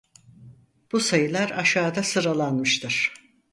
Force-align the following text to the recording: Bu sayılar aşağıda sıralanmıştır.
Bu 0.91 0.99
sayılar 0.99 1.49
aşağıda 1.51 2.03
sıralanmıştır. 2.03 3.13